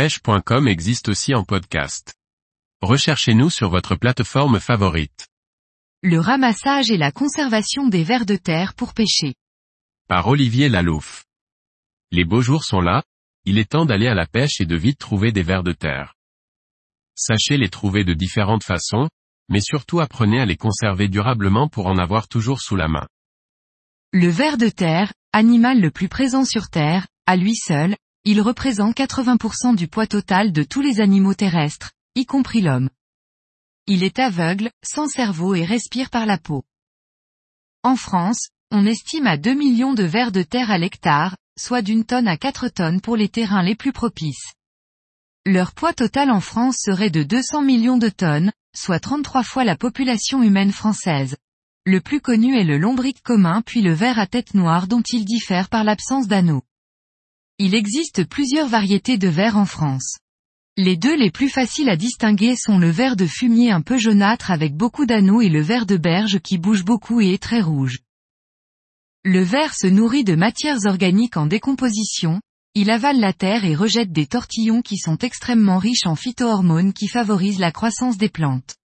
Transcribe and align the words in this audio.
pêche.com 0.00 0.66
existe 0.66 1.10
aussi 1.10 1.34
en 1.34 1.44
podcast. 1.44 2.14
Recherchez-nous 2.80 3.50
sur 3.50 3.68
votre 3.68 3.96
plateforme 3.96 4.58
favorite. 4.58 5.28
Le 6.02 6.18
ramassage 6.18 6.90
et 6.90 6.96
la 6.96 7.12
conservation 7.12 7.86
des 7.86 8.02
vers 8.02 8.24
de 8.24 8.36
terre 8.36 8.72
pour 8.72 8.94
pêcher. 8.94 9.34
Par 10.08 10.26
Olivier 10.28 10.70
Lalouf. 10.70 11.26
Les 12.12 12.24
beaux 12.24 12.40
jours 12.40 12.64
sont 12.64 12.80
là, 12.80 13.02
il 13.44 13.58
est 13.58 13.72
temps 13.72 13.84
d'aller 13.84 14.06
à 14.06 14.14
la 14.14 14.24
pêche 14.24 14.58
et 14.62 14.64
de 14.64 14.74
vite 14.74 14.98
trouver 14.98 15.32
des 15.32 15.42
vers 15.42 15.62
de 15.62 15.72
terre. 15.72 16.14
Sachez 17.14 17.58
les 17.58 17.68
trouver 17.68 18.02
de 18.02 18.14
différentes 18.14 18.64
façons, 18.64 19.10
mais 19.50 19.60
surtout 19.60 20.00
apprenez 20.00 20.40
à 20.40 20.46
les 20.46 20.56
conserver 20.56 21.08
durablement 21.08 21.68
pour 21.68 21.88
en 21.88 21.98
avoir 21.98 22.26
toujours 22.26 22.62
sous 22.62 22.76
la 22.76 22.88
main. 22.88 23.06
Le 24.12 24.30
ver 24.30 24.56
de 24.56 24.70
terre, 24.70 25.12
animal 25.34 25.78
le 25.78 25.90
plus 25.90 26.08
présent 26.08 26.46
sur 26.46 26.70
Terre, 26.70 27.06
à 27.26 27.36
lui 27.36 27.54
seul, 27.54 27.96
il 28.24 28.40
représente 28.40 28.96
80% 28.96 29.74
du 29.74 29.88
poids 29.88 30.06
total 30.06 30.52
de 30.52 30.62
tous 30.62 30.82
les 30.82 31.00
animaux 31.00 31.34
terrestres, 31.34 31.92
y 32.14 32.26
compris 32.26 32.60
l'homme. 32.60 32.90
Il 33.86 34.04
est 34.04 34.18
aveugle, 34.18 34.70
sans 34.84 35.08
cerveau 35.08 35.54
et 35.54 35.64
respire 35.64 36.10
par 36.10 36.26
la 36.26 36.36
peau. 36.36 36.64
En 37.82 37.96
France, 37.96 38.48
on 38.70 38.84
estime 38.84 39.26
à 39.26 39.36
2 39.36 39.54
millions 39.54 39.94
de 39.94 40.04
vers 40.04 40.32
de 40.32 40.42
terre 40.42 40.70
à 40.70 40.78
l'hectare, 40.78 41.36
soit 41.58 41.82
d'une 41.82 42.04
tonne 42.04 42.28
à 42.28 42.36
4 42.36 42.68
tonnes 42.68 43.00
pour 43.00 43.16
les 43.16 43.28
terrains 43.28 43.62
les 43.62 43.74
plus 43.74 43.92
propices. 43.92 44.52
Leur 45.46 45.72
poids 45.72 45.94
total 45.94 46.30
en 46.30 46.40
France 46.40 46.76
serait 46.78 47.10
de 47.10 47.22
200 47.22 47.62
millions 47.62 47.96
de 47.96 48.10
tonnes, 48.10 48.52
soit 48.76 49.00
33 49.00 49.42
fois 49.42 49.64
la 49.64 49.76
population 49.76 50.42
humaine 50.42 50.72
française. 50.72 51.36
Le 51.86 52.00
plus 52.00 52.20
connu 52.20 52.58
est 52.58 52.64
le 52.64 52.76
lombric 52.76 53.22
commun 53.22 53.62
puis 53.62 53.80
le 53.80 53.94
ver 53.94 54.18
à 54.18 54.26
tête 54.26 54.52
noire 54.52 54.86
dont 54.86 55.02
il 55.10 55.24
diffère 55.24 55.70
par 55.70 55.82
l'absence 55.82 56.28
d'anneaux. 56.28 56.62
Il 57.62 57.74
existe 57.74 58.24
plusieurs 58.24 58.68
variétés 58.68 59.18
de 59.18 59.28
vers 59.28 59.58
en 59.58 59.66
France. 59.66 60.16
Les 60.78 60.96
deux 60.96 61.14
les 61.14 61.30
plus 61.30 61.50
faciles 61.50 61.90
à 61.90 61.96
distinguer 61.98 62.56
sont 62.56 62.78
le 62.78 62.88
ver 62.88 63.16
de 63.16 63.26
fumier 63.26 63.70
un 63.70 63.82
peu 63.82 63.98
jaunâtre 63.98 64.50
avec 64.50 64.74
beaucoup 64.74 65.04
d'anneaux 65.04 65.42
et 65.42 65.50
le 65.50 65.60
ver 65.60 65.84
de 65.84 65.98
berge 65.98 66.40
qui 66.40 66.56
bouge 66.56 66.86
beaucoup 66.86 67.20
et 67.20 67.34
est 67.34 67.42
très 67.42 67.60
rouge. 67.60 67.98
Le 69.26 69.42
ver 69.42 69.74
se 69.74 69.86
nourrit 69.86 70.24
de 70.24 70.36
matières 70.36 70.86
organiques 70.86 71.36
en 71.36 71.44
décomposition, 71.44 72.40
il 72.74 72.90
avale 72.90 73.20
la 73.20 73.34
terre 73.34 73.66
et 73.66 73.74
rejette 73.74 74.10
des 74.10 74.26
tortillons 74.26 74.80
qui 74.80 74.96
sont 74.96 75.18
extrêmement 75.18 75.76
riches 75.76 76.06
en 76.06 76.16
phytohormones 76.16 76.94
qui 76.94 77.08
favorisent 77.08 77.58
la 77.58 77.72
croissance 77.72 78.16
des 78.16 78.30
plantes. 78.30 78.76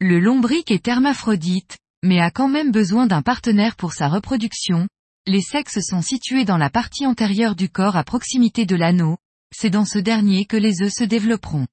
Le 0.00 0.18
lombric 0.18 0.72
est 0.72 0.88
hermaphrodite, 0.88 1.78
mais 2.02 2.18
a 2.18 2.32
quand 2.32 2.48
même 2.48 2.72
besoin 2.72 3.06
d'un 3.06 3.22
partenaire 3.22 3.76
pour 3.76 3.92
sa 3.92 4.08
reproduction, 4.08 4.88
les 5.26 5.40
sexes 5.40 5.80
sont 5.80 6.02
situés 6.02 6.44
dans 6.44 6.56
la 6.56 6.68
partie 6.68 7.06
antérieure 7.06 7.54
du 7.54 7.68
corps 7.68 7.96
à 7.96 8.02
proximité 8.02 8.66
de 8.66 8.74
l'anneau, 8.74 9.18
c'est 9.54 9.70
dans 9.70 9.84
ce 9.84 9.98
dernier 9.98 10.46
que 10.46 10.56
les 10.56 10.82
œufs 10.82 10.92
se 10.92 11.04
développeront. 11.04 11.66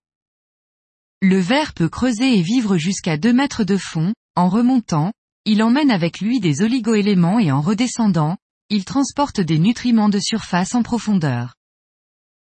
Le 1.22 1.40
ver 1.40 1.74
peut 1.74 1.90
creuser 1.90 2.38
et 2.38 2.42
vivre 2.42 2.78
jusqu'à 2.78 3.18
2 3.18 3.34
mètres 3.34 3.64
de 3.64 3.76
fond, 3.76 4.14
en 4.36 4.50
remontant, 4.50 5.14
il 5.46 5.64
emmène 5.64 5.90
avec 5.90 6.22
lui 6.22 6.40
des 6.40 6.62
oligoéléments 6.62 7.40
et 7.40 7.52
en 7.52 7.62
redescendant, 7.62 8.38
il 8.70 8.86
transporte 8.86 9.42
des 9.42 9.58
nutriments 9.58 10.10
de 10.10 10.20
surface 10.20 10.76
en 10.76 10.84
profondeur. 10.84 11.56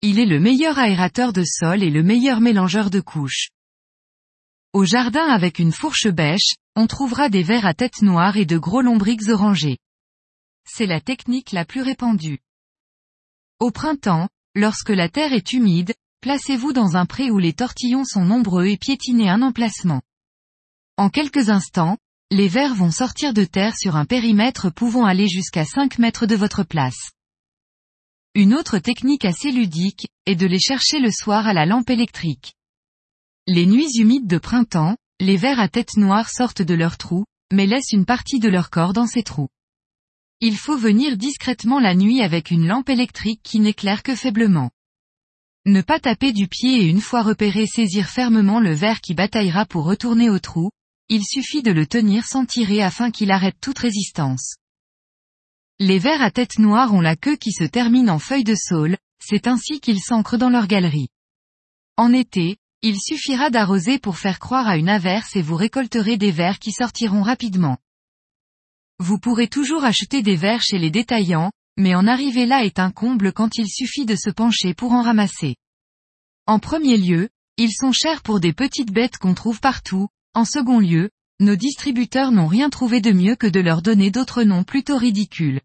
Il 0.04 0.20
est 0.20 0.26
le 0.26 0.40
meilleur 0.40 0.78
aérateur 0.78 1.34
de 1.34 1.44
sol 1.44 1.82
et 1.84 1.90
le 1.90 2.04
meilleur 2.04 2.42
mélangeur 2.42 2.92
de 2.92 3.00
couches. 3.00 3.50
Au 4.74 4.86
jardin 4.86 5.26
avec 5.28 5.58
une 5.58 5.72
fourche 5.72 6.08
bêche, 6.08 6.56
on 6.76 6.86
trouvera 6.86 7.30
des 7.30 7.44
vers 7.44 7.66
à 7.66 7.74
tête 7.74 8.04
noire 8.04 8.38
et 8.38 8.46
de 8.46 8.58
gros 8.58 8.82
lombrics 8.82 9.30
orangés. 9.30 9.80
C'est 10.66 10.86
la 10.86 11.02
technique 11.02 11.52
la 11.52 11.66
plus 11.66 11.82
répandue. 11.82 12.40
Au 13.60 13.72
printemps, 13.72 14.30
lorsque 14.56 14.90
la 14.90 15.10
terre 15.10 15.34
est 15.34 15.54
humide, 15.54 15.94
placez-vous 16.22 16.74
dans 16.74 16.96
un 16.96 17.06
pré 17.06 17.30
où 17.32 17.40
les 17.40 17.54
tortillons 17.54 18.06
sont 18.06 18.26
nombreux 18.26 18.68
et 18.68 18.78
piétinez 18.78 19.30
un 19.30 19.42
emplacement. 19.42 20.02
En 20.98 21.10
quelques 21.10 21.50
instants, 21.50 21.98
les 22.32 22.48
vers 22.48 22.74
vont 22.74 22.92
sortir 22.92 23.34
de 23.34 23.44
terre 23.44 23.76
sur 23.78 23.96
un 23.96 24.06
périmètre 24.06 24.70
pouvant 24.70 25.06
aller 25.06 25.28
jusqu'à 25.28 25.66
5 25.66 26.00
mètres 26.00 26.26
de 26.26 26.36
votre 26.36 26.64
place. 26.64 27.12
Une 28.34 28.54
autre 28.54 28.80
technique 28.80 29.26
assez 29.26 29.52
ludique, 29.52 30.08
est 30.26 30.36
de 30.36 30.48
les 30.48 30.60
chercher 30.60 31.00
le 31.00 31.12
soir 31.12 31.48
à 31.48 31.54
la 31.54 31.66
lampe 31.66 31.90
électrique. 31.90 32.54
Les 33.48 33.66
nuits 33.66 33.92
humides 33.98 34.28
de 34.28 34.38
printemps, 34.38 34.96
les 35.20 35.36
vers 35.36 35.60
à 35.60 35.68
tête 35.68 35.98
noire 35.98 36.30
sortent 36.30 36.62
de 36.62 36.74
leurs 36.74 36.98
trous, 36.98 37.26
mais 37.52 37.66
laissent 37.66 37.92
une 37.92 38.06
partie 38.06 38.40
de 38.40 38.48
leur 38.48 38.70
corps 38.70 38.94
dans 38.94 39.08
ces 39.08 39.24
trous. 39.24 39.50
Il 40.44 40.58
faut 40.58 40.76
venir 40.76 41.18
discrètement 41.18 41.80
la 41.80 41.94
nuit 41.94 42.22
avec 42.22 42.50
une 42.50 42.68
lampe 42.68 42.90
électrique 42.90 43.42
qui 43.44 43.60
n'éclaire 43.60 44.02
que 44.02 44.16
faiblement. 44.16 44.72
Ne 45.68 45.82
pas 45.84 46.00
taper 46.00 46.34
du 46.34 46.48
pied 46.48 46.82
et 46.82 46.88
une 46.88 47.00
fois 47.00 47.22
repéré 47.22 47.68
saisir 47.68 48.08
fermement 48.08 48.60
le 48.60 48.74
verre 48.74 49.02
qui 49.02 49.14
bataillera 49.14 49.68
pour 49.68 49.86
retourner 49.86 50.32
au 50.32 50.40
trou, 50.40 50.72
il 51.10 51.24
suffit 51.24 51.62
de 51.62 51.72
le 51.72 51.86
tenir 51.86 52.26
sans 52.26 52.48
tirer 52.48 52.82
afin 52.82 53.12
qu'il 53.12 53.30
arrête 53.30 53.58
toute 53.62 53.78
résistance. 53.78 54.56
Les 55.78 56.00
vers 56.00 56.24
à 56.24 56.32
tête 56.32 56.58
noire 56.58 56.92
ont 56.96 57.02
la 57.02 57.16
queue 57.16 57.36
qui 57.36 57.52
se 57.52 57.64
termine 57.64 58.10
en 58.10 58.18
feuille 58.18 58.44
de 58.44 58.56
saule, 58.56 58.98
c'est 59.24 59.46
ainsi 59.46 59.80
qu'ils 59.80 60.02
s'ancrent 60.02 60.40
dans 60.40 60.50
leur 60.50 60.66
galerie. 60.66 61.10
En 61.98 62.14
été, 62.14 62.58
il 62.82 63.00
suffira 63.00 63.52
d'arroser 63.52 64.00
pour 64.00 64.18
faire 64.18 64.40
croire 64.40 64.68
à 64.68 64.78
une 64.78 64.90
averse 64.90 65.36
et 65.36 65.44
vous 65.44 65.56
récolterez 65.56 66.18
des 66.18 66.32
vers 66.32 66.58
qui 66.58 66.72
sortiront 66.72 67.22
rapidement. 67.22 67.78
Vous 69.02 69.18
pourrez 69.18 69.48
toujours 69.48 69.84
acheter 69.84 70.22
des 70.22 70.36
vers 70.36 70.62
chez 70.62 70.78
les 70.78 70.92
détaillants, 70.92 71.52
mais 71.76 71.96
en 71.96 72.06
arriver 72.06 72.46
là 72.46 72.66
est 72.66 72.78
un 72.78 72.92
comble 72.92 73.34
quand 73.34 73.58
il 73.58 73.68
suffit 73.68 74.06
de 74.06 74.16
se 74.16 74.30
pencher 74.30 74.76
pour 74.76 74.92
en 74.92 75.02
ramasser. 75.02 75.56
En 76.46 76.60
premier 76.60 76.98
lieu, 76.98 77.30
ils 77.58 77.74
sont 77.74 77.94
chers 77.94 78.22
pour 78.22 78.40
des 78.40 78.54
petites 78.54 78.92
bêtes 78.92 79.18
qu'on 79.18 79.34
trouve 79.34 79.60
partout, 79.60 80.10
en 80.36 80.46
second 80.46 80.78
lieu, 80.78 81.10
nos 81.40 81.56
distributeurs 81.56 82.32
n'ont 82.32 82.46
rien 82.46 82.70
trouvé 82.70 83.02
de 83.02 83.12
mieux 83.12 83.36
que 83.36 83.48
de 83.48 83.60
leur 83.60 83.82
donner 83.82 84.12
d'autres 84.12 84.44
noms 84.44 84.64
plutôt 84.64 84.98
ridicules. 84.98 85.62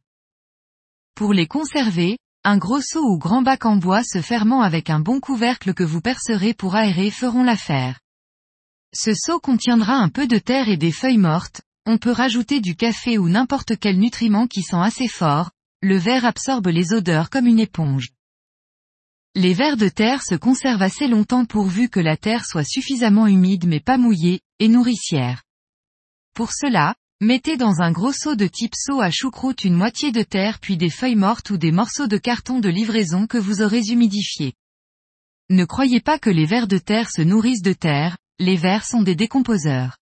Pour 1.14 1.34
les 1.34 1.46
conserver, 1.46 2.16
un 2.42 2.56
gros 2.56 2.80
seau 2.80 3.04
ou 3.04 3.18
grand 3.18 3.42
bac 3.42 3.66
en 3.66 3.76
bois 3.76 4.02
se 4.02 4.22
fermant 4.22 4.62
avec 4.62 4.88
un 4.88 5.00
bon 5.00 5.20
couvercle 5.20 5.74
que 5.74 5.84
vous 5.84 6.00
percerez 6.00 6.54
pour 6.54 6.74
aérer 6.74 7.10
feront 7.10 7.42
l'affaire. 7.42 8.00
Ce 8.94 9.12
seau 9.12 9.40
contiendra 9.40 9.96
un 9.96 10.08
peu 10.08 10.26
de 10.26 10.38
terre 10.38 10.70
et 10.70 10.78
des 10.78 10.92
feuilles 10.92 11.18
mortes, 11.18 11.60
on 11.86 11.98
peut 11.98 12.10
rajouter 12.10 12.60
du 12.60 12.74
café 12.74 13.16
ou 13.16 13.28
n'importe 13.28 13.78
quel 13.78 13.98
nutriment 13.98 14.46
qui 14.46 14.62
sent 14.62 14.80
assez 14.80 15.08
fort, 15.08 15.52
le 15.80 15.96
verre 15.96 16.24
absorbe 16.24 16.66
les 16.66 16.92
odeurs 16.92 17.30
comme 17.30 17.46
une 17.46 17.60
éponge. 17.60 18.10
Les 19.36 19.54
vers 19.54 19.76
de 19.76 19.88
terre 19.88 20.22
se 20.22 20.34
conservent 20.34 20.82
assez 20.82 21.06
longtemps 21.06 21.44
pourvu 21.44 21.88
que 21.88 22.00
la 22.00 22.16
terre 22.16 22.44
soit 22.44 22.64
suffisamment 22.64 23.26
humide 23.26 23.66
mais 23.66 23.80
pas 23.80 23.98
mouillée, 23.98 24.40
et 24.58 24.68
nourricière. 24.68 25.42
Pour 26.34 26.52
cela, 26.52 26.94
mettez 27.20 27.56
dans 27.56 27.82
un 27.82 27.92
gros 27.92 28.12
seau 28.12 28.34
de 28.34 28.46
type 28.46 28.74
seau 28.74 29.00
à 29.00 29.10
choucroute 29.10 29.64
une 29.64 29.76
moitié 29.76 30.10
de 30.10 30.22
terre 30.22 30.58
puis 30.58 30.76
des 30.76 30.90
feuilles 30.90 31.16
mortes 31.16 31.50
ou 31.50 31.58
des 31.58 31.70
morceaux 31.70 32.06
de 32.06 32.16
carton 32.16 32.60
de 32.60 32.68
livraison 32.68 33.26
que 33.26 33.38
vous 33.38 33.62
aurez 33.62 33.82
humidifiés. 33.90 34.54
Ne 35.50 35.64
croyez 35.64 36.00
pas 36.00 36.18
que 36.18 36.30
les 36.30 36.46
vers 36.46 36.66
de 36.66 36.78
terre 36.78 37.10
se 37.10 37.22
nourrissent 37.22 37.62
de 37.62 37.74
terre, 37.74 38.16
les 38.38 38.56
vers 38.56 38.84
sont 38.84 39.02
des 39.02 39.14
décomposeurs. 39.14 39.98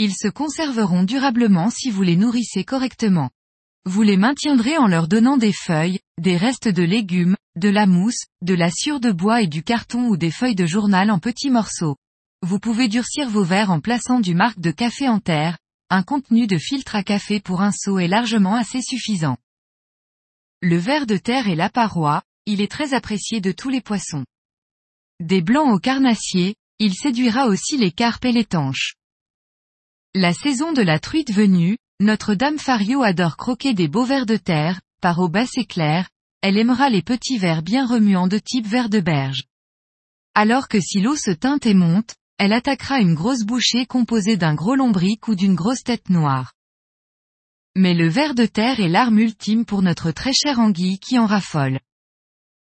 Ils 0.00 0.14
se 0.14 0.28
conserveront 0.28 1.02
durablement 1.02 1.70
si 1.70 1.90
vous 1.90 2.04
les 2.04 2.14
nourrissez 2.14 2.62
correctement. 2.62 3.30
Vous 3.84 4.02
les 4.02 4.16
maintiendrez 4.16 4.78
en 4.78 4.86
leur 4.86 5.08
donnant 5.08 5.36
des 5.36 5.52
feuilles, 5.52 5.98
des 6.20 6.36
restes 6.36 6.68
de 6.68 6.84
légumes, 6.84 7.36
de 7.56 7.68
la 7.68 7.86
mousse, 7.86 8.26
de 8.40 8.54
la 8.54 8.70
sciure 8.70 9.00
de 9.00 9.10
bois 9.10 9.42
et 9.42 9.48
du 9.48 9.64
carton 9.64 10.06
ou 10.06 10.16
des 10.16 10.30
feuilles 10.30 10.54
de 10.54 10.66
journal 10.66 11.10
en 11.10 11.18
petits 11.18 11.50
morceaux. 11.50 11.96
Vous 12.42 12.60
pouvez 12.60 12.86
durcir 12.86 13.28
vos 13.28 13.42
verres 13.42 13.72
en 13.72 13.80
plaçant 13.80 14.20
du 14.20 14.36
marc 14.36 14.60
de 14.60 14.70
café 14.70 15.08
en 15.08 15.18
terre, 15.18 15.58
un 15.90 16.04
contenu 16.04 16.46
de 16.46 16.58
filtre 16.58 16.94
à 16.94 17.02
café 17.02 17.40
pour 17.40 17.60
un 17.60 17.72
seau 17.72 17.98
est 17.98 18.06
largement 18.06 18.54
assez 18.54 18.82
suffisant. 18.82 19.36
Le 20.62 20.76
ver 20.76 21.06
de 21.06 21.16
terre 21.16 21.48
est 21.48 21.56
la 21.56 21.70
paroi, 21.70 22.22
il 22.46 22.60
est 22.60 22.70
très 22.70 22.94
apprécié 22.94 23.40
de 23.40 23.50
tous 23.50 23.68
les 23.68 23.80
poissons. 23.80 24.24
Des 25.18 25.42
blancs 25.42 25.74
au 25.74 25.80
carnassier, 25.80 26.54
il 26.78 26.94
séduira 26.94 27.48
aussi 27.48 27.76
les 27.78 27.90
carpes 27.90 28.26
et 28.26 28.32
les 28.32 28.44
tanches. 28.44 28.94
La 30.14 30.32
saison 30.32 30.72
de 30.72 30.80
la 30.80 30.98
truite 30.98 31.30
venue, 31.30 31.76
Notre-Dame 32.00 32.58
Fario 32.58 33.02
adore 33.02 33.36
croquer 33.36 33.74
des 33.74 33.88
beaux 33.88 34.06
vers 34.06 34.24
de 34.24 34.38
terre, 34.38 34.80
par 35.02 35.18
eau 35.18 35.28
basse 35.28 35.58
et 35.58 35.66
claire, 35.66 36.08
elle 36.40 36.56
aimera 36.56 36.88
les 36.88 37.02
petits 37.02 37.36
vers 37.36 37.62
bien 37.62 37.86
remuants 37.86 38.26
de 38.26 38.38
type 38.38 38.66
vers 38.66 38.88
de 38.88 39.00
berge. 39.00 39.44
Alors 40.34 40.68
que 40.68 40.80
si 40.80 41.00
l'eau 41.00 41.14
se 41.14 41.30
teinte 41.30 41.66
et 41.66 41.74
monte, 41.74 42.14
elle 42.38 42.54
attaquera 42.54 43.00
une 43.00 43.14
grosse 43.14 43.44
bouchée 43.44 43.84
composée 43.84 44.38
d'un 44.38 44.54
gros 44.54 44.76
lombric 44.76 45.28
ou 45.28 45.34
d'une 45.34 45.54
grosse 45.54 45.82
tête 45.82 46.08
noire. 46.08 46.54
Mais 47.76 47.92
le 47.92 48.08
ver 48.08 48.34
de 48.34 48.46
terre 48.46 48.80
est 48.80 48.88
l'arme 48.88 49.18
ultime 49.18 49.66
pour 49.66 49.82
notre 49.82 50.10
très 50.10 50.32
chère 50.32 50.58
anguille 50.58 50.98
qui 50.98 51.18
en 51.18 51.26
raffole. 51.26 51.80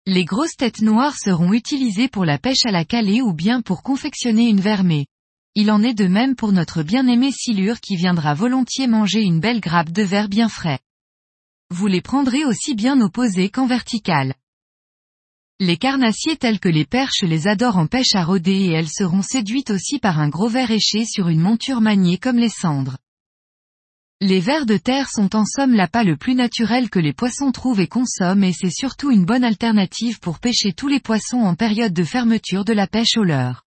Les 0.06 0.24
grosses 0.24 0.56
têtes 0.56 0.80
noires 0.80 1.18
seront 1.18 1.52
utilisées 1.52 2.08
pour 2.08 2.24
la 2.24 2.38
pêche 2.38 2.66
à 2.66 2.70
la 2.70 2.84
calée 2.84 3.20
ou 3.20 3.32
bien 3.32 3.62
pour 3.62 3.82
confectionner 3.82 4.48
une 4.48 4.60
vermée. 4.60 5.06
Il 5.54 5.70
en 5.70 5.82
est 5.82 5.92
de 5.92 6.06
même 6.06 6.34
pour 6.34 6.50
notre 6.52 6.82
bien-aimé 6.82 7.30
silure 7.30 7.80
qui 7.80 7.96
viendra 7.96 8.32
volontiers 8.32 8.86
manger 8.86 9.20
une 9.20 9.38
belle 9.38 9.60
grappe 9.60 9.92
de 9.92 10.02
verre 10.02 10.30
bien 10.30 10.48
frais. 10.48 10.78
Vous 11.68 11.88
les 11.88 12.00
prendrez 12.00 12.46
aussi 12.46 12.74
bien 12.74 13.02
opposés 13.02 13.50
qu'en 13.50 13.66
vertical. 13.66 14.34
Les 15.60 15.76
carnassiers 15.76 16.36
tels 16.36 16.58
que 16.58 16.70
les 16.70 16.86
perches 16.86 17.22
les 17.22 17.48
adorent 17.48 17.76
en 17.76 17.86
pêche 17.86 18.14
à 18.14 18.24
rôder 18.24 18.52
et 18.52 18.70
elles 18.72 18.88
seront 18.88 19.20
séduites 19.20 19.70
aussi 19.70 19.98
par 19.98 20.18
un 20.18 20.30
gros 20.30 20.48
ver 20.48 20.70
éché 20.70 21.04
sur 21.04 21.28
une 21.28 21.40
monture 21.40 21.82
maniée 21.82 22.16
comme 22.16 22.38
les 22.38 22.48
cendres. 22.48 22.96
Les 24.22 24.40
vers 24.40 24.64
de 24.64 24.78
terre 24.78 25.10
sont 25.10 25.36
en 25.36 25.44
somme 25.44 25.74
l'appât 25.74 26.04
le 26.04 26.16
plus 26.16 26.34
naturel 26.34 26.88
que 26.88 26.98
les 26.98 27.12
poissons 27.12 27.52
trouvent 27.52 27.80
et 27.80 27.88
consomment 27.88 28.44
et 28.44 28.54
c'est 28.54 28.70
surtout 28.70 29.10
une 29.10 29.26
bonne 29.26 29.44
alternative 29.44 30.18
pour 30.18 30.38
pêcher 30.38 30.72
tous 30.72 30.88
les 30.88 31.00
poissons 31.00 31.40
en 31.40 31.56
période 31.56 31.92
de 31.92 32.04
fermeture 32.04 32.64
de 32.64 32.72
la 32.72 32.86
pêche 32.86 33.18
au 33.18 33.24
leurre. 33.24 33.66